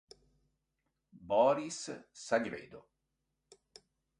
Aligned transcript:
Boris 1.31 1.93
Sagredo 2.11 2.81